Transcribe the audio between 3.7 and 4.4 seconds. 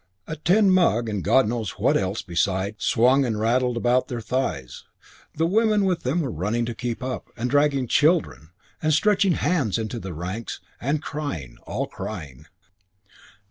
about their